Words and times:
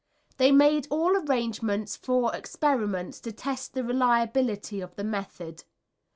They 0.37 0.51
made 0.51 0.87
all 0.89 1.15
arrangements 1.15 1.95
for 1.95 2.33
experiments 2.35 3.19
to 3.19 3.31
test 3.31 3.75
the 3.75 3.83
reliability 3.83 4.81
of 4.81 4.95
the 4.95 5.03
method. 5.03 5.63